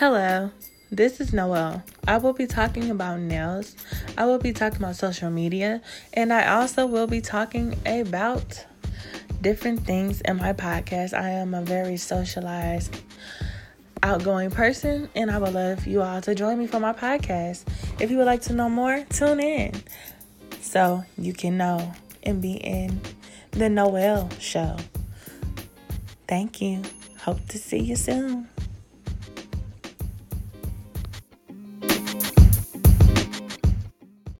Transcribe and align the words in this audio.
Hello, 0.00 0.50
this 0.90 1.20
is 1.20 1.34
Noel. 1.34 1.82
I 2.08 2.16
will 2.16 2.32
be 2.32 2.46
talking 2.46 2.90
about 2.90 3.20
nails. 3.20 3.76
I 4.16 4.24
will 4.24 4.38
be 4.38 4.54
talking 4.54 4.78
about 4.78 4.96
social 4.96 5.28
media, 5.28 5.82
and 6.14 6.32
I 6.32 6.54
also 6.54 6.86
will 6.86 7.06
be 7.06 7.20
talking 7.20 7.78
about 7.84 8.64
different 9.42 9.84
things 9.84 10.22
in 10.22 10.38
my 10.38 10.54
podcast. 10.54 11.12
I 11.12 11.28
am 11.28 11.52
a 11.52 11.60
very 11.60 11.98
socialized, 11.98 12.98
outgoing 14.02 14.50
person, 14.50 15.10
and 15.14 15.30
I 15.30 15.36
would 15.36 15.52
love 15.52 15.86
you 15.86 16.00
all 16.00 16.22
to 16.22 16.34
join 16.34 16.58
me 16.58 16.66
for 16.66 16.80
my 16.80 16.94
podcast. 16.94 17.66
If 18.00 18.10
you 18.10 18.16
would 18.16 18.24
like 18.24 18.40
to 18.44 18.54
know 18.54 18.70
more, 18.70 19.04
tune 19.10 19.38
in 19.38 19.82
so 20.62 21.04
you 21.18 21.34
can 21.34 21.58
know 21.58 21.92
and 22.22 22.40
be 22.40 22.54
in 22.54 23.02
the 23.50 23.68
Noel 23.68 24.30
show. 24.38 24.78
Thank 26.26 26.62
you. 26.62 26.84
Hope 27.18 27.46
to 27.48 27.58
see 27.58 27.80
you 27.80 27.96
soon. 27.96 28.48